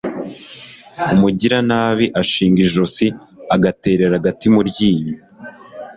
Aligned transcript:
umugiranabi 1.13 2.05
ashinga 2.21 2.59
ijosi, 2.67 3.07
agaterera 3.55 4.13
agati 4.19 4.45
mu 4.55 4.61
ryinyo 4.69 5.15